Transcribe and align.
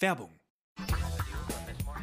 Werbung 0.00 0.38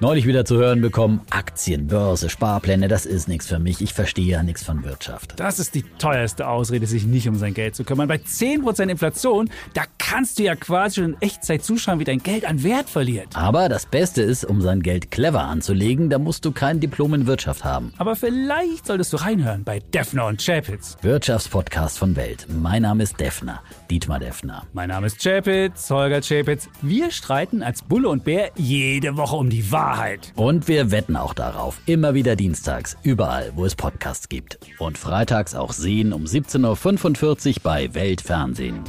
Neulich 0.03 0.27
wieder 0.27 0.43
zu 0.43 0.57
hören 0.57 0.81
bekommen, 0.81 1.21
Aktien, 1.29 1.87
Börse, 1.87 2.29
Sparpläne, 2.29 2.89
das 2.89 3.05
ist 3.05 3.29
nichts 3.29 3.47
für 3.47 3.57
mich. 3.57 3.79
Ich 3.79 3.93
verstehe 3.93 4.25
ja 4.25 4.43
nichts 4.43 4.61
von 4.61 4.83
Wirtschaft. 4.83 5.35
Das 5.37 5.59
ist 5.59 5.75
die 5.75 5.83
teuerste 5.97 6.49
Ausrede, 6.49 6.87
sich 6.87 7.05
nicht 7.05 7.29
um 7.29 7.37
sein 7.37 7.53
Geld 7.53 7.73
zu 7.73 7.85
kümmern. 7.85 8.09
Bei 8.09 8.17
10% 8.17 8.89
Inflation, 8.89 9.49
da 9.73 9.83
kannst 9.97 10.39
du 10.39 10.43
ja 10.43 10.57
quasi 10.57 10.95
schon 10.99 11.13
in 11.13 11.21
Echtzeit 11.21 11.63
zuschauen, 11.63 11.99
wie 11.99 12.03
dein 12.03 12.21
Geld 12.21 12.43
an 12.43 12.63
Wert 12.63 12.89
verliert. 12.89 13.29
Aber 13.33 13.69
das 13.69 13.85
Beste 13.85 14.21
ist, 14.21 14.43
um 14.43 14.59
sein 14.59 14.81
Geld 14.81 15.09
clever 15.09 15.43
anzulegen, 15.43 16.09
da 16.09 16.19
musst 16.19 16.43
du 16.43 16.51
kein 16.51 16.81
Diplom 16.81 17.13
in 17.13 17.25
Wirtschaft 17.25 17.63
haben. 17.63 17.93
Aber 17.97 18.17
vielleicht 18.17 18.87
solltest 18.87 19.13
du 19.13 19.17
reinhören 19.17 19.63
bei 19.63 19.79
Defner 19.79 20.25
und 20.25 20.45
Chapitz. 20.45 20.97
Wirtschaftspodcast 21.01 21.97
von 21.97 22.17
Welt. 22.17 22.45
Mein 22.49 22.81
Name 22.81 23.03
ist 23.03 23.21
Defner, 23.21 23.61
Dietmar 23.89 24.19
Defner. 24.19 24.63
Mein 24.73 24.89
Name 24.89 25.07
ist 25.07 25.23
Chapitz, 25.23 25.89
Holger 25.89 26.19
Chapitz. 26.19 26.67
Wir 26.81 27.09
streiten 27.09 27.63
als 27.63 27.81
Bulle 27.81 28.09
und 28.09 28.25
Bär 28.25 28.51
jede 28.57 29.15
Woche 29.15 29.37
um 29.37 29.49
die 29.49 29.71
Wahrheit. 29.71 29.92
Wahrheit. 29.93 30.33
Und 30.35 30.67
wir 30.67 30.91
wetten 30.91 31.15
auch 31.15 31.33
darauf. 31.33 31.79
Immer 31.85 32.13
wieder 32.13 32.35
dienstags, 32.35 32.97
überall, 33.03 33.51
wo 33.55 33.65
es 33.65 33.75
Podcasts 33.75 34.29
gibt. 34.29 34.59
Und 34.79 34.97
freitags 34.97 35.55
auch 35.55 35.71
sehen 35.71 36.13
um 36.13 36.23
17.45 36.23 37.49
Uhr 37.49 37.55
bei 37.63 37.93
Weltfernsehen. 37.93 38.83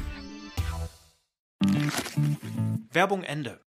Werbung 2.92 3.22
Ende. 3.22 3.60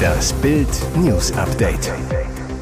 Das 0.00 0.32
Bild 0.34 0.68
News 0.96 1.32
Update. 1.32 1.92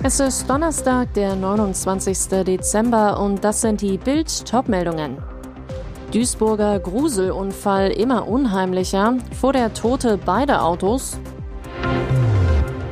Es 0.03 0.21
ist 0.21 0.49
Donnerstag, 0.49 1.13
der 1.15 1.35
29. 1.35 2.45
Dezember 2.45 3.21
und 3.21 3.43
das 3.43 3.61
sind 3.61 3.81
die 3.81 3.99
Bild 3.99 4.47
Topmeldungen. 4.47 5.19
Duisburger 6.13 6.79
Gruselunfall 6.79 7.91
immer 7.91 8.29
unheimlicher, 8.29 9.17
vor 9.39 9.53
der 9.53 9.75
Tote 9.75 10.17
beider 10.19 10.65
Autos. 10.65 11.19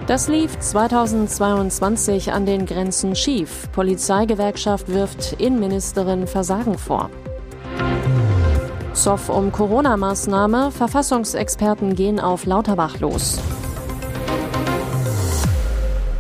Das 0.07 0.29
lief 0.29 0.59
2022 0.59 2.33
an 2.33 2.45
den 2.45 2.67
Grenzen 2.67 3.17
schief. 3.17 3.69
Polizeigewerkschaft 3.73 4.89
wirft 4.89 5.41
Innenministerin 5.41 6.27
Versagen 6.27 6.77
vor. 6.77 7.09
Zoff 8.93 9.29
um 9.29 9.51
Corona-Maßnahme, 9.51 10.71
Verfassungsexperten 10.71 11.95
gehen 11.95 12.21
auf 12.21 12.47
Lauterbach 12.47 13.01
los. 13.01 13.41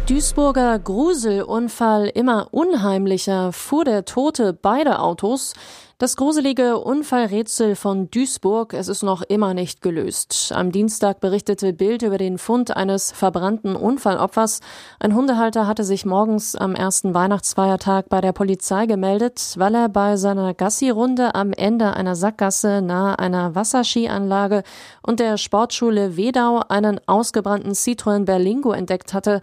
Duisburger 0.06 0.78
Gruselunfall 0.78 2.10
immer 2.12 2.48
unheimlicher, 2.50 3.52
fuhr 3.54 3.86
der 3.86 4.04
Tote 4.04 4.52
beider 4.52 5.02
Autos. 5.02 5.54
Das 5.96 6.16
gruselige 6.16 6.76
Unfallrätsel 6.76 7.74
von 7.74 8.10
Duisburg, 8.10 8.74
es 8.74 8.88
ist 8.88 9.02
noch 9.02 9.22
immer 9.22 9.54
nicht 9.54 9.80
gelöst. 9.80 10.52
Am 10.54 10.72
Dienstag 10.72 11.20
berichtete 11.20 11.72
Bild 11.72 12.02
über 12.02 12.18
den 12.18 12.36
Fund 12.36 12.76
eines 12.76 13.12
verbrannten 13.12 13.76
Unfallopfers. 13.76 14.60
Ein 15.00 15.14
Hundehalter 15.14 15.66
hatte 15.66 15.84
sich 15.84 16.04
morgens 16.04 16.54
am 16.54 16.74
ersten 16.74 17.14
Weihnachtsfeiertag 17.14 18.10
bei 18.10 18.20
der 18.20 18.32
Polizei 18.32 18.84
gemeldet, 18.84 19.54
weil 19.56 19.74
er 19.74 19.88
bei 19.88 20.18
seiner 20.18 20.52
Gassi-Runde 20.52 21.34
am 21.34 21.54
Ende 21.54 21.94
einer 21.94 22.14
Sackgasse 22.14 22.82
nahe 22.82 23.18
einer 23.18 23.54
Wasserskianlage 23.54 24.64
und 25.00 25.18
der 25.18 25.38
Sportschule 25.38 26.18
Wedau 26.18 26.60
einen 26.68 27.00
ausgebrannten 27.06 27.72
Citroën 27.72 28.26
Berlingo 28.26 28.72
entdeckt 28.72 29.14
hatte. 29.14 29.40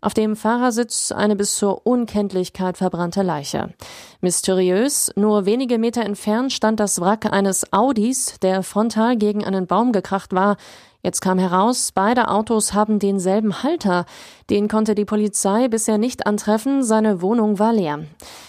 Auf 0.00 0.14
dem 0.14 0.36
Fahrersitz 0.36 1.10
eine 1.10 1.34
bis 1.34 1.56
zur 1.56 1.84
Unkenntlichkeit 1.84 2.76
verbrannte 2.76 3.22
Leiche. 3.22 3.74
Mysteriös, 4.20 5.10
nur 5.16 5.44
wenige 5.44 5.76
Meter 5.76 6.04
entfernt 6.04 6.52
stand 6.52 6.78
das 6.78 7.00
Wrack 7.00 7.32
eines 7.32 7.72
Audis, 7.72 8.38
der 8.40 8.62
frontal 8.62 9.16
gegen 9.16 9.44
einen 9.44 9.66
Baum 9.66 9.90
gekracht 9.90 10.32
war. 10.32 10.56
Jetzt 11.02 11.20
kam 11.20 11.38
heraus, 11.38 11.90
beide 11.92 12.28
Autos 12.28 12.74
haben 12.74 13.00
denselben 13.00 13.64
Halter. 13.64 14.04
Den 14.50 14.66
konnte 14.68 14.94
die 14.94 15.04
Polizei 15.04 15.68
bisher 15.68 15.98
nicht 15.98 16.26
antreffen, 16.26 16.82
seine 16.82 17.20
Wohnung 17.20 17.58
war 17.58 17.74
leer. 17.74 18.06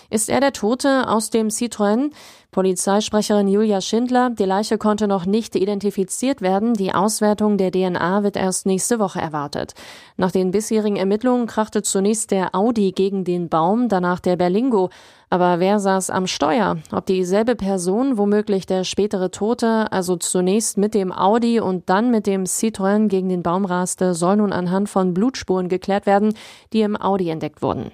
Ist 0.10 0.30
er 0.30 0.40
der 0.40 0.54
Tote 0.54 1.08
aus 1.10 1.30
dem 1.30 1.50
Citroën? 1.50 2.12
Polizeisprecherin 2.52 3.48
Julia 3.48 3.80
Schindler, 3.80 4.32
die 4.32 4.46
Leiche 4.46 4.80
konnte 4.80 5.08
noch 5.08 5.28
nicht 5.28 5.56
identifiziert 5.56 6.42
werden. 6.42 6.74
Die 6.74 6.96
Auswertung 6.96 7.58
der 7.58 7.72
DNA 7.72 8.24
wird 8.24 8.36
erst 8.38 8.66
nächste 8.66 8.98
Woche 8.98 9.22
erwartet. 9.22 9.76
Nach 10.18 10.32
den 10.32 10.50
bisherigen 10.50 10.96
Ermittlungen 10.96 11.46
krachte 11.46 11.84
zunächst 11.84 12.32
der 12.32 12.56
Audi 12.56 12.92
gegen 12.92 13.24
den 13.24 13.50
Baum, 13.50 13.88
danach 13.88 14.20
der 14.20 14.36
Berlingo. 14.36 14.90
Aber 15.30 15.60
wer 15.60 15.80
saß 15.80 16.10
am 16.10 16.26
Steuer? 16.26 16.78
Ob 16.92 17.06
dieselbe 17.06 17.56
Person, 17.56 18.18
womöglich 18.18 18.66
der 18.66 18.84
spätere 18.84 19.30
Tote, 19.30 19.92
also 19.92 20.16
zunächst 20.16 20.80
mit 20.80 20.96
dem 20.96 21.12
Audi 21.12 21.60
und 21.60 21.88
dann 21.88 22.10
mit 22.10 22.26
dem 22.26 22.46
Citroën 22.46 23.10
gegen 23.10 23.30
den 23.30 23.44
Baum 23.44 23.66
raste, 23.66 24.16
soll 24.16 24.38
nun 24.38 24.52
anhand 24.52 24.90
von 24.90 25.14
Blutspuren 25.14 25.70
geklärt 25.70 25.89
werden, 25.90 26.34
die 26.74 26.82
im 26.82 26.96
Audi 26.96 27.30
entdeckt 27.30 27.62
wurden. 27.62 27.92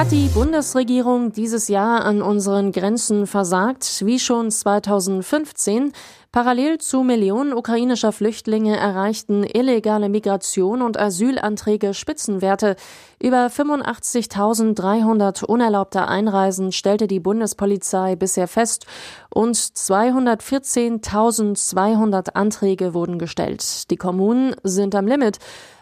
Hat 0.00 0.12
die 0.12 0.28
Bundesregierung 0.28 1.32
dieses 1.32 1.66
Jahr 1.68 2.06
an 2.06 2.22
unseren 2.22 2.72
Grenzen 2.72 3.26
versagt, 3.26 4.06
wie 4.06 4.18
schon 4.18 4.50
2015? 4.50 5.92
Parallel 6.32 6.78
zu 6.78 7.02
Millionen 7.02 7.52
ukrainischer 7.52 8.12
Flüchtlinge 8.12 8.78
erreichten 8.78 9.44
illegale 9.44 10.08
Migration 10.08 10.80
und 10.80 10.98
Asylanträge 10.98 11.92
Spitzenwerte. 11.92 12.76
Über 13.20 13.48
85.300 13.48 15.44
unerlaubte 15.44 16.08
Einreisen 16.08 16.72
stellte 16.72 17.06
die 17.06 17.20
Bundespolizei 17.20 18.16
bisher 18.16 18.48
fest 18.48 18.86
und 19.28 19.54
214.200 19.54 22.30
Anträge 22.30 22.94
wurden 22.94 23.18
gestellt. 23.18 23.90
Die 23.90 23.96
Kommunen 23.96 24.56
sind 24.62 24.94
am 24.94 25.06
Limit. 25.06 25.40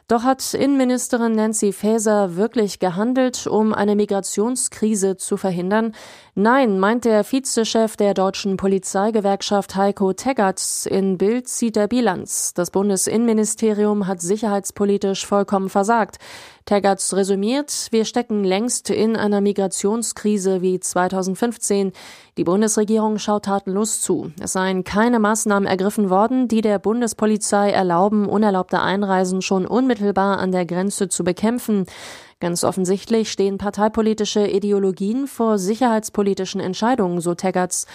Doch 0.09 0.23
hat 0.23 0.55
Innenministerin 0.55 1.33
Nancy 1.33 1.71
Faeser 1.71 2.37
wirklich 2.37 2.79
gehandelt, 2.79 3.47
um 3.47 3.75
eine 3.75 3.95
Migrationskrise 3.95 5.19
zu 5.19 5.37
verhindern? 5.37 5.95
Nein, 6.41 6.79
meint 6.79 7.05
der 7.05 7.25
Vizechef 7.25 7.97
der 7.97 8.15
deutschen 8.15 8.57
Polizeigewerkschaft 8.57 9.75
Heiko 9.75 10.13
Teggerts. 10.13 10.87
In 10.87 11.19
Bild 11.19 11.49
zieht 11.49 11.77
er 11.77 11.89
Bilanz. 11.89 12.55
Das 12.55 12.71
Bundesinnenministerium 12.71 14.07
hat 14.07 14.21
sicherheitspolitisch 14.21 15.27
vollkommen 15.27 15.69
versagt. 15.69 16.19
Teggerts 16.65 17.17
resümiert, 17.17 17.89
wir 17.91 18.05
stecken 18.05 18.45
längst 18.45 18.89
in 18.91 19.17
einer 19.17 19.41
Migrationskrise 19.41 20.63
wie 20.63 20.79
2015. 20.79 21.93
Die 22.37 22.45
Bundesregierung 22.45 23.19
schaut 23.19 23.47
tatenlos 23.47 24.01
zu. 24.01 24.31
Es 24.41 24.53
seien 24.53 24.85
keine 24.85 25.19
Maßnahmen 25.19 25.67
ergriffen 25.67 26.09
worden, 26.09 26.47
die 26.47 26.61
der 26.61 26.79
Bundespolizei 26.79 27.71
erlauben, 27.71 28.29
unerlaubte 28.29 28.81
Einreisen 28.81 29.43
schon 29.43 29.67
unmittelbar 29.67 30.39
an 30.39 30.53
der 30.53 30.67
Grenze 30.67 31.09
zu 31.09 31.25
bekämpfen. 31.25 31.87
Ganz 32.41 32.63
offensichtlich 32.63 33.33
stehen 33.33 33.59
parteipolitische 33.59 34.47
Ideologien 34.47 35.27
vor 35.27 35.59
sicherheitspolitischen 35.59 36.61
Entscheidungen, 36.61 37.21
so 37.21 37.35
Teggerts. 37.35 37.87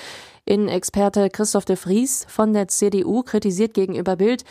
Innenexperte 0.46 1.30
Christoph 1.30 1.64
de 1.64 1.78
Vries 1.78 2.26
von 2.28 2.52
der 2.52 2.68
CDU 2.68 3.24
kritisiert 3.24 3.74
gegenüber 3.74 4.18
Bild, 4.18 4.44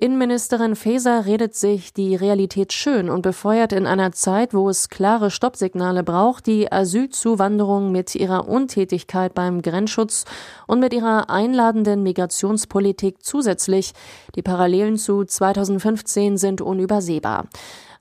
Innenministerin 0.00 0.76
Faeser 0.76 1.26
redet 1.26 1.56
sich 1.56 1.92
die 1.92 2.14
Realität 2.14 2.72
schön 2.72 3.10
und 3.10 3.22
befeuert 3.22 3.72
in 3.72 3.84
einer 3.84 4.12
Zeit, 4.12 4.54
wo 4.54 4.68
es 4.68 4.90
klare 4.90 5.32
Stoppsignale 5.32 6.04
braucht, 6.04 6.46
die 6.46 6.70
Asylzuwanderung 6.70 7.90
mit 7.90 8.14
ihrer 8.14 8.46
Untätigkeit 8.46 9.34
beim 9.34 9.60
Grenzschutz 9.60 10.24
und 10.68 10.78
mit 10.78 10.92
ihrer 10.92 11.30
einladenden 11.30 12.04
Migrationspolitik 12.04 13.24
zusätzlich. 13.24 13.92
Die 14.36 14.42
Parallelen 14.42 14.98
zu 14.98 15.24
2015 15.24 16.36
sind 16.36 16.60
unübersehbar. 16.60 17.48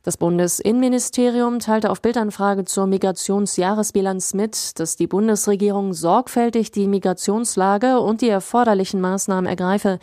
Das 0.08 0.16
Bundesinnenministerium 0.16 1.60
teilte 1.60 1.90
auf 1.90 2.02
Bildanfrage 2.02 2.64
zur 2.64 2.88
Migrationsjahresbilanz 2.88 4.34
mit, 4.36 4.80
dass 4.80 4.96
die 4.96 5.06
Bundesregierung 5.06 5.92
sorgfältig 5.92 6.72
die 6.72 6.88
Migrationslage 6.88 8.00
und 8.00 8.22
die 8.22 8.30
erforderlichen 8.30 9.02
Maßnahmen 9.02 9.46
ergreife. 9.46 10.00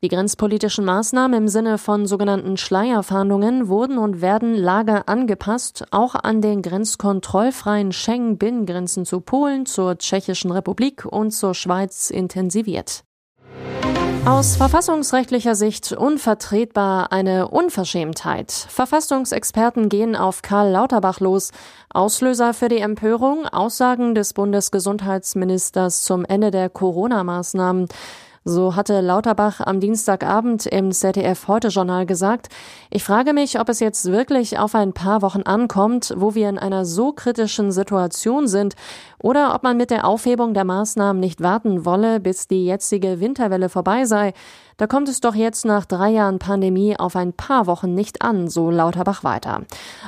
Die 0.00 0.06
grenzpolitischen 0.06 0.84
Maßnahmen 0.84 1.36
im 1.36 1.48
Sinne 1.48 1.78
von 1.78 2.06
sogenannten 2.06 2.56
Schleierfahndungen 2.56 3.66
wurden 3.66 3.98
und 3.98 4.20
werden 4.20 4.54
Lager 4.54 5.08
angepasst, 5.08 5.86
auch 5.90 6.14
an 6.14 6.40
den 6.40 6.62
grenzkontrollfreien 6.62 7.90
Schengen-Binnengrenzen 7.90 9.06
zu 9.06 9.20
Polen, 9.20 9.66
zur 9.66 9.98
Tschechischen 9.98 10.52
Republik 10.52 11.04
und 11.04 11.32
zur 11.32 11.54
Schweiz 11.56 12.10
intensiviert. 12.10 13.02
Aus 14.24 14.56
verfassungsrechtlicher 14.56 15.54
Sicht 15.54 15.92
unvertretbar 15.92 17.12
eine 17.12 17.48
Unverschämtheit. 17.48 18.52
Verfassungsexperten 18.52 19.88
gehen 19.88 20.16
auf 20.16 20.42
Karl 20.42 20.70
Lauterbach 20.70 21.20
los. 21.20 21.50
Auslöser 21.88 22.54
für 22.54 22.68
die 22.68 22.78
Empörung 22.78 23.46
Aussagen 23.46 24.14
des 24.14 24.34
Bundesgesundheitsministers 24.34 26.04
zum 26.04 26.24
Ende 26.24 26.50
der 26.50 26.68
Corona-Maßnahmen. 26.68 27.88
So 28.44 28.76
hatte 28.76 29.02
Lauterbach 29.02 29.60
am 29.60 29.78
Dienstagabend 29.78 30.64
im 30.64 30.90
ZDF 30.90 31.48
Heute 31.48 31.68
Journal 31.68 32.06
gesagt, 32.06 32.48
ich 32.88 33.04
frage 33.04 33.34
mich, 33.34 33.60
ob 33.60 33.68
es 33.68 33.78
jetzt 33.78 34.10
wirklich 34.10 34.58
auf 34.58 34.74
ein 34.74 34.94
paar 34.94 35.20
Wochen 35.20 35.42
ankommt, 35.42 36.14
wo 36.16 36.34
wir 36.34 36.48
in 36.48 36.58
einer 36.58 36.86
so 36.86 37.12
kritischen 37.12 37.72
Situation 37.72 38.48
sind, 38.48 38.74
oder 39.20 39.54
ob 39.54 39.62
man 39.62 39.76
mit 39.76 39.90
der 39.90 40.06
Aufhebung 40.06 40.54
der 40.54 40.64
Maßnahmen 40.64 41.18
nicht 41.20 41.42
warten 41.42 41.84
wolle, 41.84 42.20
bis 42.20 42.46
die 42.46 42.64
jetzige 42.64 43.20
Winterwelle 43.20 43.68
vorbei 43.68 44.04
sei. 44.04 44.32
Da 44.76 44.86
kommt 44.86 45.08
es 45.08 45.20
doch 45.20 45.34
jetzt 45.34 45.64
nach 45.64 45.86
drei 45.86 46.10
Jahren 46.10 46.38
Pandemie 46.38 46.96
auf 46.96 47.16
ein 47.16 47.32
paar 47.32 47.66
Wochen 47.66 47.94
nicht 47.94 48.22
an, 48.22 48.48
so 48.48 48.70
Lauterbach 48.70 49.24
weiter. 49.24 49.62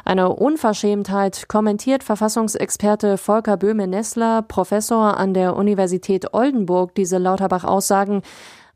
Eine 0.05 0.29
Unverschämtheit 0.29 1.49
kommentiert 1.49 2.05
Verfassungsexperte 2.05 3.19
Volker 3.19 3.57
Böhme-Nessler, 3.57 4.43
Professor 4.43 5.17
an 5.17 5.35
der 5.35 5.57
Universität 5.57 6.33
Oldenburg, 6.33 6.95
diese 6.95 7.19
Lauterbach-Aussagen. 7.19 8.23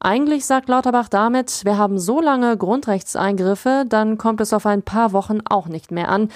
Eigentlich 0.00 0.44
sagt 0.46 0.68
Lauterbach 0.68 1.08
damit, 1.08 1.64
wir 1.64 1.78
haben 1.78 1.98
so 1.98 2.20
lange 2.20 2.56
Grundrechtseingriffe, 2.56 3.84
dann 3.88 4.18
kommt 4.18 4.40
es 4.40 4.52
auf 4.52 4.66
ein 4.66 4.82
paar 4.82 5.12
Wochen 5.12 5.38
auch 5.48 5.68
nicht 5.68 5.92
mehr 5.92 6.08
an. 6.08 6.28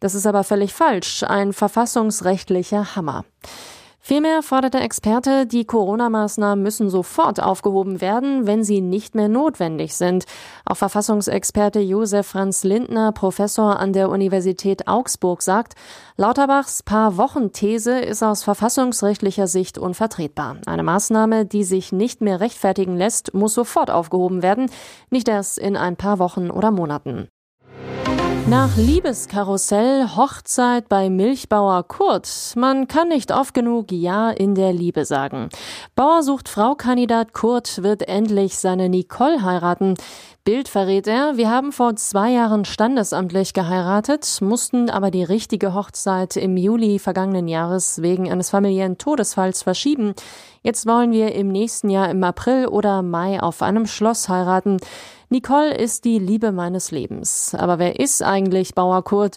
Das 0.00 0.14
ist 0.14 0.26
aber 0.26 0.44
völlig 0.44 0.72
falsch, 0.74 1.24
ein 1.24 1.52
verfassungsrechtlicher 1.52 2.94
Hammer. 2.94 3.24
Vielmehr 4.08 4.42
fordert 4.42 4.72
der 4.72 4.84
Experte, 4.84 5.44
die 5.44 5.66
Corona-Maßnahmen 5.66 6.62
müssen 6.62 6.88
sofort 6.88 7.42
aufgehoben 7.42 8.00
werden, 8.00 8.46
wenn 8.46 8.64
sie 8.64 8.80
nicht 8.80 9.14
mehr 9.14 9.28
notwendig 9.28 9.96
sind. 9.96 10.24
Auch 10.64 10.78
Verfassungsexperte 10.78 11.80
Josef 11.80 12.28
Franz 12.28 12.64
Lindner, 12.64 13.12
Professor 13.12 13.78
an 13.78 13.92
der 13.92 14.08
Universität 14.08 14.88
Augsburg, 14.88 15.42
sagt, 15.42 15.74
Lauterbachs 16.16 16.82
Paar-Wochen-These 16.84 17.98
ist 17.98 18.22
aus 18.22 18.44
verfassungsrechtlicher 18.44 19.46
Sicht 19.46 19.76
unvertretbar. 19.76 20.56
Eine 20.64 20.84
Maßnahme, 20.84 21.44
die 21.44 21.64
sich 21.64 21.92
nicht 21.92 22.22
mehr 22.22 22.40
rechtfertigen 22.40 22.96
lässt, 22.96 23.34
muss 23.34 23.52
sofort 23.52 23.90
aufgehoben 23.90 24.42
werden, 24.42 24.70
nicht 25.10 25.28
erst 25.28 25.58
in 25.58 25.76
ein 25.76 25.96
paar 25.96 26.18
Wochen 26.18 26.50
oder 26.50 26.70
Monaten. 26.70 27.28
Nach 28.50 28.74
Liebeskarussell, 28.78 30.16
Hochzeit 30.16 30.88
bei 30.88 31.10
Milchbauer 31.10 31.82
Kurt. 31.86 32.54
Man 32.56 32.88
kann 32.88 33.08
nicht 33.08 33.30
oft 33.30 33.52
genug 33.52 33.92
Ja 33.92 34.30
in 34.30 34.54
der 34.54 34.72
Liebe 34.72 35.04
sagen. 35.04 35.50
Bauer 35.94 36.22
sucht 36.22 36.48
Frau-Kandidat 36.48 37.34
Kurt 37.34 37.82
wird 37.82 38.08
endlich 38.08 38.56
seine 38.56 38.88
Nicole 38.88 39.42
heiraten. 39.42 39.96
Bild 40.44 40.68
verrät 40.68 41.06
er, 41.06 41.36
wir 41.36 41.50
haben 41.50 41.72
vor 41.72 41.96
zwei 41.96 42.30
Jahren 42.30 42.64
standesamtlich 42.64 43.52
geheiratet, 43.52 44.38
mussten 44.40 44.88
aber 44.88 45.10
die 45.10 45.24
richtige 45.24 45.74
Hochzeit 45.74 46.38
im 46.38 46.56
Juli 46.56 46.98
vergangenen 46.98 47.48
Jahres 47.48 48.00
wegen 48.00 48.32
eines 48.32 48.48
familiären 48.48 48.96
Todesfalls 48.96 49.62
verschieben. 49.62 50.14
Jetzt 50.62 50.86
wollen 50.86 51.12
wir 51.12 51.34
im 51.34 51.48
nächsten 51.48 51.90
Jahr 51.90 52.08
im 52.08 52.24
April 52.24 52.66
oder 52.66 53.02
Mai 53.02 53.42
auf 53.42 53.60
einem 53.60 53.86
Schloss 53.86 54.30
heiraten. 54.30 54.78
Nicole 55.30 55.74
ist 55.74 56.06
die 56.06 56.18
Liebe 56.18 56.52
meines 56.52 56.90
Lebens. 56.90 57.54
Aber 57.54 57.78
wer 57.78 58.00
ist 58.00 58.22
eigentlich 58.22 58.74
Bauer 58.74 59.04
Kurt? 59.04 59.36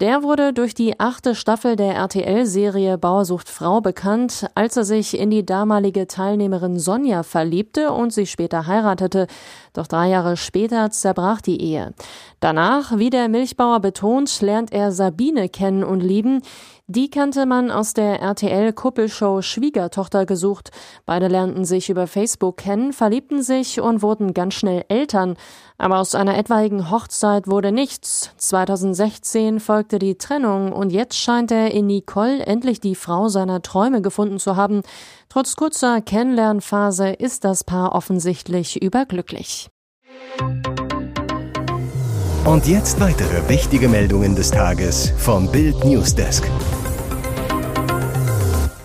Der 0.00 0.22
wurde 0.22 0.54
durch 0.54 0.74
die 0.74 0.98
achte 0.98 1.34
Staffel 1.34 1.76
der 1.76 1.94
RTL-Serie 1.94 2.98
Bauersucht 2.98 3.48
Frau 3.50 3.82
bekannt, 3.82 4.46
als 4.54 4.76
er 4.76 4.84
sich 4.84 5.18
in 5.18 5.30
die 5.30 5.44
damalige 5.44 6.06
Teilnehmerin 6.06 6.78
Sonja 6.78 7.22
verliebte 7.22 7.90
und 7.92 8.10
sie 8.10 8.26
später 8.26 8.66
heiratete. 8.66 9.26
Doch 9.72 9.86
drei 9.86 10.08
Jahre 10.08 10.38
später 10.38 10.90
zerbrach 10.90 11.42
die 11.42 11.60
Ehe. 11.60 11.92
Danach, 12.40 12.96
wie 12.96 13.10
der 13.10 13.28
Milchbauer 13.28 13.80
betont, 13.80 14.40
lernt 14.40 14.72
er 14.72 14.92
Sabine 14.92 15.50
kennen 15.50 15.84
und 15.84 16.00
lieben. 16.00 16.42
Die 16.92 17.08
kannte 17.08 17.46
man 17.46 17.70
aus 17.70 17.94
der 17.94 18.20
RTL-Kuppelshow 18.20 19.42
Schwiegertochter 19.42 20.26
gesucht. 20.26 20.72
Beide 21.06 21.28
lernten 21.28 21.64
sich 21.64 21.88
über 21.88 22.08
Facebook 22.08 22.56
kennen, 22.56 22.92
verliebten 22.92 23.44
sich 23.44 23.80
und 23.80 24.02
wurden 24.02 24.34
ganz 24.34 24.54
schnell 24.54 24.84
Eltern. 24.88 25.36
Aber 25.78 26.00
aus 26.00 26.16
einer 26.16 26.36
etwaigen 26.36 26.90
Hochzeit 26.90 27.46
wurde 27.46 27.70
nichts. 27.70 28.32
2016 28.38 29.60
folgte 29.60 30.00
die 30.00 30.18
Trennung 30.18 30.72
und 30.72 30.90
jetzt 30.90 31.14
scheint 31.14 31.52
er 31.52 31.70
in 31.70 31.86
Nicole 31.86 32.44
endlich 32.44 32.80
die 32.80 32.96
Frau 32.96 33.28
seiner 33.28 33.62
Träume 33.62 34.02
gefunden 34.02 34.40
zu 34.40 34.56
haben. 34.56 34.82
Trotz 35.28 35.54
kurzer 35.54 36.00
Kennenlernphase 36.00 37.10
ist 37.10 37.44
das 37.44 37.62
Paar 37.62 37.94
offensichtlich 37.94 38.82
überglücklich. 38.82 39.70
Und 42.44 42.66
jetzt 42.66 42.98
weitere 42.98 43.48
wichtige 43.48 43.88
Meldungen 43.88 44.34
des 44.34 44.50
Tages 44.50 45.12
vom 45.18 45.46
Bild 45.52 45.84
Newsdesk. 45.84 46.50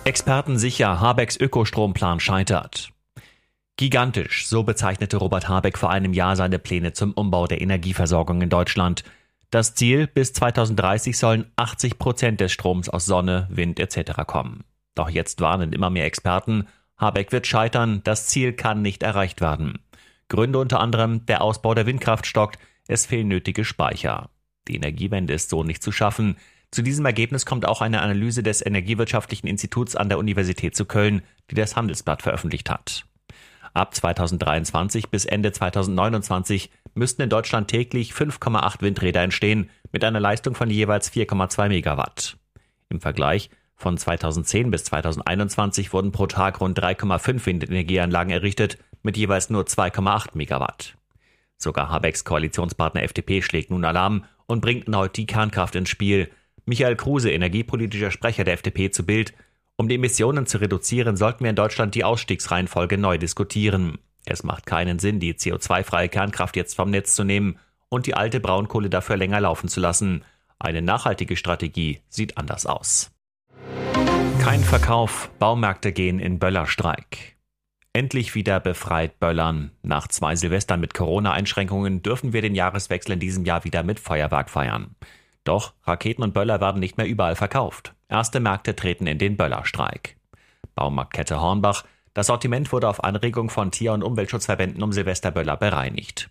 Experten 0.06 0.56
sicher, 0.56 1.00
Habecks 1.00 1.36
Ökostromplan 1.36 2.20
scheitert. 2.20 2.90
Gigantisch, 3.76 4.46
so 4.46 4.62
bezeichnete 4.62 5.16
Robert 5.16 5.48
Habeck 5.48 5.76
vor 5.76 5.90
einem 5.90 6.12
Jahr 6.12 6.36
seine 6.36 6.60
Pläne 6.60 6.92
zum 6.92 7.10
Umbau 7.12 7.48
der 7.48 7.60
Energieversorgung 7.60 8.40
in 8.40 8.48
Deutschland. 8.48 9.02
Das 9.50 9.74
Ziel, 9.74 10.06
bis 10.06 10.32
2030 10.32 11.18
sollen 11.18 11.50
80 11.56 11.98
Prozent 11.98 12.40
des 12.40 12.52
Stroms 12.52 12.88
aus 12.88 13.04
Sonne, 13.04 13.48
Wind 13.50 13.80
etc. 13.80 14.12
kommen. 14.28 14.62
Doch 14.94 15.10
jetzt 15.10 15.40
warnen 15.40 15.72
immer 15.72 15.90
mehr 15.90 16.04
Experten, 16.04 16.68
Habeck 16.96 17.32
wird 17.32 17.48
scheitern, 17.48 18.00
das 18.04 18.28
Ziel 18.28 18.52
kann 18.52 18.82
nicht 18.82 19.02
erreicht 19.02 19.40
werden. 19.40 19.80
Gründe 20.28 20.60
unter 20.60 20.78
anderem, 20.78 21.26
der 21.26 21.42
Ausbau 21.42 21.74
der 21.74 21.86
Windkraft 21.86 22.26
stockt, 22.26 22.60
es 22.86 23.06
fehlen 23.06 23.26
nötige 23.26 23.64
Speicher. 23.64 24.30
Die 24.68 24.76
Energiewende 24.76 25.32
ist 25.32 25.50
so 25.50 25.64
nicht 25.64 25.82
zu 25.82 25.90
schaffen. 25.90 26.36
Zu 26.70 26.82
diesem 26.82 27.06
Ergebnis 27.06 27.46
kommt 27.46 27.66
auch 27.66 27.80
eine 27.80 28.02
Analyse 28.02 28.42
des 28.42 28.64
Energiewirtschaftlichen 28.64 29.46
Instituts 29.46 29.96
an 29.96 30.08
der 30.08 30.18
Universität 30.18 30.76
zu 30.76 30.84
Köln, 30.84 31.22
die 31.50 31.54
das 31.54 31.76
Handelsblatt 31.76 32.22
veröffentlicht 32.22 32.68
hat. 32.70 33.06
Ab 33.72 33.94
2023 33.94 35.10
bis 35.10 35.26
Ende 35.26 35.52
2029 35.52 36.70
müssten 36.94 37.22
in 37.22 37.28
Deutschland 37.28 37.68
täglich 37.68 38.12
5,8 38.12 38.80
Windräder 38.80 39.22
entstehen 39.22 39.70
mit 39.92 40.02
einer 40.02 40.20
Leistung 40.20 40.54
von 40.54 40.70
jeweils 40.70 41.12
4,2 41.12 41.68
Megawatt. 41.68 42.38
Im 42.88 43.00
Vergleich 43.00 43.50
von 43.74 43.98
2010 43.98 44.70
bis 44.70 44.84
2021 44.84 45.92
wurden 45.92 46.10
pro 46.10 46.26
Tag 46.26 46.60
rund 46.60 46.80
3,5 46.80 47.44
Windenergieanlagen 47.44 48.32
errichtet 48.32 48.78
mit 49.02 49.18
jeweils 49.18 49.50
nur 49.50 49.64
2,8 49.64 50.30
Megawatt. 50.32 50.96
Sogar 51.58 51.90
Habecks 51.90 52.24
Koalitionspartner 52.24 53.02
FDP 53.02 53.42
schlägt 53.42 53.70
nun 53.70 53.84
Alarm 53.84 54.24
und 54.46 54.60
bringt 54.62 54.86
erneut 54.86 55.16
die 55.16 55.26
Kernkraft 55.26 55.74
ins 55.74 55.90
Spiel, 55.90 56.30
Michael 56.68 56.96
Kruse, 56.96 57.30
energiepolitischer 57.30 58.10
Sprecher 58.10 58.42
der 58.42 58.54
FDP, 58.54 58.90
zu 58.90 59.06
Bild. 59.06 59.34
Um 59.76 59.88
die 59.88 59.94
Emissionen 59.94 60.46
zu 60.46 60.58
reduzieren, 60.58 61.16
sollten 61.16 61.44
wir 61.44 61.50
in 61.50 61.56
Deutschland 61.56 61.94
die 61.94 62.02
Ausstiegsreihenfolge 62.02 62.98
neu 62.98 63.18
diskutieren. 63.18 63.98
Es 64.24 64.42
macht 64.42 64.66
keinen 64.66 64.98
Sinn, 64.98 65.20
die 65.20 65.34
CO2-freie 65.34 66.08
Kernkraft 66.08 66.56
jetzt 66.56 66.74
vom 66.74 66.90
Netz 66.90 67.14
zu 67.14 67.22
nehmen 67.22 67.60
und 67.88 68.06
die 68.06 68.14
alte 68.14 68.40
Braunkohle 68.40 68.90
dafür 68.90 69.16
länger 69.16 69.40
laufen 69.40 69.68
zu 69.68 69.78
lassen. 69.78 70.24
Eine 70.58 70.82
nachhaltige 70.82 71.36
Strategie 71.36 72.00
sieht 72.08 72.36
anders 72.36 72.66
aus. 72.66 73.12
Kein 74.40 74.64
Verkauf, 74.64 75.30
Baumärkte 75.38 75.92
gehen 75.92 76.18
in 76.18 76.40
Böllerstreik. 76.40 77.36
Endlich 77.92 78.34
wieder 78.34 78.58
befreit 78.58 79.20
Böllern. 79.20 79.70
Nach 79.82 80.08
zwei 80.08 80.34
Silvestern 80.34 80.80
mit 80.80 80.94
Corona-Einschränkungen 80.94 82.02
dürfen 82.02 82.32
wir 82.32 82.42
den 82.42 82.56
Jahreswechsel 82.56 83.12
in 83.12 83.20
diesem 83.20 83.44
Jahr 83.44 83.64
wieder 83.64 83.84
mit 83.84 84.00
Feuerwerk 84.00 84.50
feiern. 84.50 84.96
Doch 85.46 85.74
Raketen 85.84 86.24
und 86.24 86.34
Böller 86.34 86.60
werden 86.60 86.80
nicht 86.80 86.98
mehr 86.98 87.06
überall 87.06 87.36
verkauft. 87.36 87.94
Erste 88.08 88.40
Märkte 88.40 88.74
treten 88.74 89.06
in 89.06 89.18
den 89.18 89.36
Böllerstreik. 89.36 90.16
Baumarktkette 90.74 91.40
Hornbach. 91.40 91.84
Das 92.14 92.26
Sortiment 92.26 92.72
wurde 92.72 92.88
auf 92.88 93.04
Anregung 93.04 93.48
von 93.48 93.70
Tier- 93.70 93.92
und 93.92 94.02
Umweltschutzverbänden 94.02 94.82
um 94.82 94.92
Silvesterböller 94.92 95.56
bereinigt. 95.56 96.30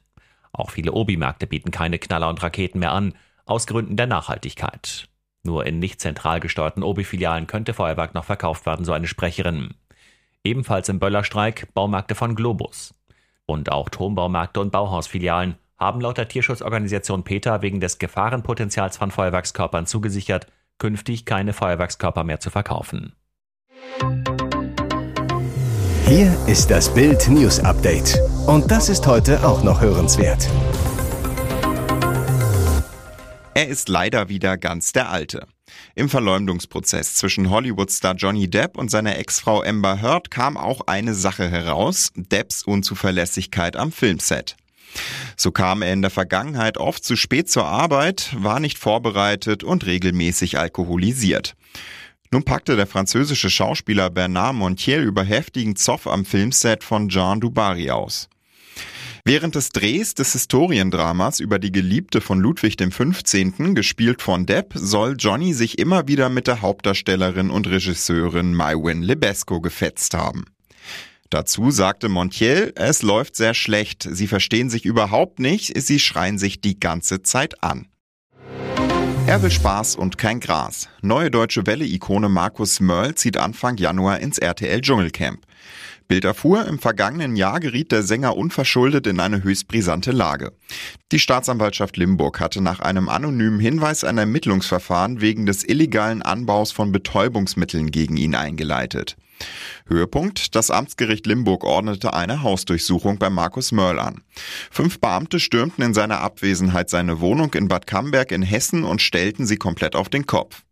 Auch 0.52 0.70
viele 0.70 0.92
Obi-Märkte 0.92 1.48
bieten 1.48 1.72
keine 1.72 1.98
Knaller 1.98 2.28
und 2.28 2.44
Raketen 2.44 2.80
mehr 2.80 2.92
an, 2.92 3.14
aus 3.46 3.68
Gründen 3.68 3.96
der 3.96 4.08
Nachhaltigkeit. 4.08 5.08
Nur 5.44 5.66
in 5.66 5.80
nicht 5.80 6.02
zentral 6.02 6.42
gesteuerten 6.42 6.84
Obi-Filialen 6.84 7.48
könnte 7.48 7.74
Feuerwerk 7.74 8.16
noch 8.16 8.26
verkauft 8.26 8.66
werden, 8.66 8.84
so 8.84 8.92
eine 8.92 9.08
Sprecherin. 9.08 9.76
Ebenfalls 10.44 10.90
im 10.90 11.00
Böllerstreik 11.00 11.74
Baumärkte 11.74 12.16
von 12.16 12.36
Globus. 12.36 12.94
Und 13.46 13.72
auch 13.72 13.88
Turmbaumärkte 13.88 14.60
und 14.60 14.72
Bauhausfilialen 14.72 15.56
haben 15.78 16.02
laut 16.02 16.18
der 16.18 16.28
Tierschutzorganisation 16.28 17.24
PETA 17.24 17.62
wegen 17.62 17.80
des 17.80 18.00
Gefahrenpotenzials 18.00 18.98
von 18.98 19.12
Feuerwerkskörpern 19.12 19.86
zugesichert, 19.86 20.48
künftig 20.78 21.26
keine 21.26 21.54
Feuerwerkskörper 21.54 22.24
mehr 22.24 22.40
zu 22.40 22.50
verkaufen. 22.50 23.14
Hier 26.08 26.38
ist 26.48 26.70
das 26.70 26.94
Bild 26.94 27.28
News 27.30 27.60
Update. 27.60 28.20
Und 28.46 28.70
das 28.70 28.90
ist 28.90 29.08
heute 29.08 29.44
auch 29.46 29.64
noch 29.64 29.82
hörenswert. 29.82 30.48
Er 33.56 33.68
ist 33.70 33.90
leider 33.90 34.30
wieder 34.30 34.58
ganz 34.58 34.92
der 34.92 35.10
Alte. 35.10 35.48
Im 35.96 36.10
Verleumdungsprozess 36.10 37.16
zwischen 37.16 37.50
Hollywood-Star 37.50 38.14
Johnny 38.14 38.50
Depp 38.50 38.78
und 38.78 38.92
seiner 38.92 39.18
Ex-Frau 39.18 39.64
Amber 39.64 40.02
Heard 40.02 40.30
kam 40.30 40.58
auch 40.58 40.82
eine 40.88 41.16
Sache 41.16 41.50
heraus, 41.50 42.12
Depps 42.16 42.64
Unzuverlässigkeit 42.64 43.76
am 43.76 43.92
Filmset. 43.92 44.56
So 45.38 45.52
kam 45.52 45.82
er 45.82 45.94
in 45.94 46.02
der 46.02 46.12
Vergangenheit 46.12 46.78
oft 46.78 47.04
zu 47.04 47.16
spät 47.16 47.50
zur 47.50 47.66
Arbeit, 47.66 48.36
war 48.38 48.60
nicht 48.60 48.78
vorbereitet 48.78 49.64
und 49.64 49.86
regelmäßig 49.86 50.58
alkoholisiert. 50.58 51.56
Nun 52.32 52.44
packte 52.44 52.76
der 52.76 52.88
französische 52.88 53.50
Schauspieler 53.50 54.10
Bernard 54.10 54.56
Montiel 54.56 55.02
über 55.02 55.24
heftigen 55.24 55.76
Zoff 55.76 56.08
am 56.08 56.26
Filmset 56.26 56.84
von 56.84 57.10
Jean 57.10 57.40
Dubarry 57.40 57.92
aus. 57.92 58.30
Während 59.28 59.56
des 59.56 59.70
Drehs 59.70 60.14
des 60.14 60.34
Historiendramas 60.34 61.40
über 61.40 61.58
die 61.58 61.72
Geliebte 61.72 62.22
von 62.22 62.40
Ludwig 62.40 62.78
XV., 62.78 63.74
gespielt 63.74 64.22
von 64.22 64.46
Depp, 64.46 64.74
soll 64.76 65.16
Johnny 65.18 65.54
sich 65.54 65.80
immer 65.80 66.08
wieder 66.08 66.30
mit 66.30 66.46
der 66.46 66.62
Hauptdarstellerin 66.62 67.50
und 67.50 67.68
Regisseurin 67.68 68.54
Maïwen 68.54 69.02
Lebesco 69.02 69.62
gefetzt 69.62 70.14
haben. 70.14 70.46
Dazu 71.30 71.72
sagte 71.72 72.08
Montiel, 72.08 72.72
es 72.76 73.02
läuft 73.02 73.36
sehr 73.36 73.54
schlecht, 73.54 74.08
sie 74.10 74.28
verstehen 74.28 74.70
sich 74.70 74.86
überhaupt 74.86 75.40
nicht, 75.40 75.74
sie 75.82 76.00
schreien 76.00 76.38
sich 76.38 76.62
die 76.62 76.80
ganze 76.80 77.24
Zeit 77.24 77.64
an. 77.64 77.88
Er 79.28 79.42
will 79.42 79.50
Spaß 79.50 79.96
und 79.96 80.20
kein 80.20 80.40
Gras. 80.40 80.88
Neue 81.02 81.32
deutsche 81.32 81.66
Welle-Ikone 81.66 82.30
Markus 82.30 82.80
Mörl 82.80 83.16
zieht 83.16 83.38
Anfang 83.38 83.76
Januar 83.78 84.20
ins 84.20 84.38
RTL 84.38 84.82
Dschungelcamp. 84.82 85.44
Bild 86.08 86.24
erfuhr, 86.24 86.66
im 86.66 86.80
vergangenen 86.80 87.36
Jahr 87.36 87.60
geriet 87.60 87.92
der 87.92 88.04
Sänger 88.04 88.38
unverschuldet 88.38 89.08
in 89.08 89.20
eine 89.20 89.44
höchst 89.44 89.68
brisante 89.68 90.12
Lage. 90.12 90.52
Die 91.12 91.20
Staatsanwaltschaft 91.20 91.98
Limburg 91.98 92.40
hatte 92.40 92.62
nach 92.62 92.80
einem 92.80 93.10
anonymen 93.10 93.60
Hinweis 93.60 94.04
ein 94.04 94.18
Ermittlungsverfahren 94.18 95.22
wegen 95.22 95.46
des 95.46 95.64
illegalen 95.64 96.22
Anbaus 96.22 96.72
von 96.72 96.92
Betäubungsmitteln 96.92 97.92
gegen 97.92 98.18
ihn 98.18 98.36
eingeleitet. 98.36 99.16
Höhepunkt, 99.88 100.56
das 100.56 100.72
Amtsgericht 100.72 101.26
Limburg 101.26 101.64
ordnete 101.64 102.14
eine 102.14 102.42
Hausdurchsuchung 102.42 103.18
bei 103.18 103.30
Markus 103.30 103.72
Mörl 103.72 104.00
an. 104.00 104.22
Fünf 104.72 105.00
Beamte 105.00 105.40
stürmten 105.40 105.84
in 105.84 105.94
seiner 105.94 106.22
Abwesenheit 106.22 106.90
seine 106.90 107.20
Wohnung 107.20 107.54
in 107.54 107.68
Bad 107.68 107.86
Camberg 107.88 108.32
in 108.32 108.42
Hessen 108.42 108.84
und 108.84 109.02
stellten 109.02 109.46
sie 109.46 109.58
komplett 109.58 109.96
auf 109.96 110.10
den 110.10 110.26
Kopf. 110.26 110.65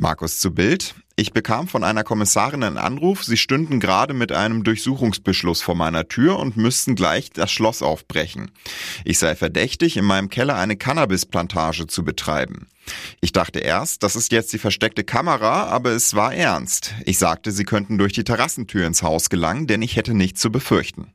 Markus 0.00 0.38
zu 0.38 0.52
Bild. 0.52 0.94
Ich 1.16 1.32
bekam 1.32 1.66
von 1.66 1.82
einer 1.82 2.04
Kommissarin 2.04 2.62
einen 2.62 2.78
Anruf, 2.78 3.24
sie 3.24 3.36
stünden 3.36 3.80
gerade 3.80 4.14
mit 4.14 4.30
einem 4.30 4.62
Durchsuchungsbeschluss 4.62 5.60
vor 5.60 5.74
meiner 5.74 6.06
Tür 6.06 6.38
und 6.38 6.56
müssten 6.56 6.94
gleich 6.94 7.30
das 7.30 7.50
Schloss 7.50 7.82
aufbrechen. 7.82 8.52
Ich 9.04 9.18
sei 9.18 9.34
verdächtig, 9.34 9.96
in 9.96 10.04
meinem 10.04 10.28
Keller 10.28 10.54
eine 10.54 10.76
Cannabisplantage 10.76 11.88
zu 11.88 12.04
betreiben. 12.04 12.68
Ich 13.20 13.32
dachte 13.32 13.58
erst, 13.58 14.04
das 14.04 14.14
ist 14.14 14.30
jetzt 14.30 14.52
die 14.52 14.58
versteckte 14.58 15.02
Kamera, 15.02 15.64
aber 15.64 15.90
es 15.90 16.14
war 16.14 16.32
ernst. 16.32 16.94
Ich 17.04 17.18
sagte, 17.18 17.50
sie 17.50 17.64
könnten 17.64 17.98
durch 17.98 18.12
die 18.12 18.24
Terrassentür 18.24 18.86
ins 18.86 19.02
Haus 19.02 19.30
gelangen, 19.30 19.66
denn 19.66 19.82
ich 19.82 19.96
hätte 19.96 20.14
nichts 20.14 20.40
zu 20.40 20.52
befürchten. 20.52 21.12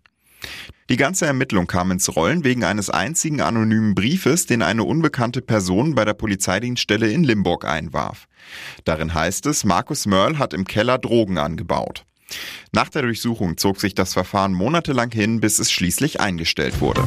Die 0.94 0.98
ganze 0.98 1.26
Ermittlung 1.26 1.66
kam 1.66 1.90
ins 1.90 2.16
Rollen 2.16 2.44
wegen 2.44 2.64
eines 2.64 2.92
einzigen 2.92 3.42
anonymen 3.42 3.96
Briefes, 3.96 4.46
den 4.46 4.62
eine 4.62 4.84
unbekannte 4.84 5.42
Person 5.42 5.96
bei 5.96 6.06
der 6.06 6.14
Polizeidienststelle 6.14 7.10
in 7.10 7.24
Limburg 7.24 7.66
einwarf. 7.66 8.28
Darin 8.84 9.12
heißt 9.12 9.48
es, 9.48 9.64
Markus 9.64 10.06
Mörl 10.06 10.38
hat 10.38 10.54
im 10.54 10.66
Keller 10.66 11.00
Drogen 11.00 11.40
angebaut. 11.40 12.06
Nach 12.74 12.90
der 12.90 13.02
Durchsuchung 13.02 13.58
zog 13.58 13.82
sich 13.82 13.96
das 13.96 14.14
Verfahren 14.14 14.54
monatelang 14.54 15.10
hin, 15.10 15.40
bis 15.40 15.58
es 15.58 15.72
schließlich 15.72 16.20
eingestellt 16.20 16.80
wurde. 16.80 17.04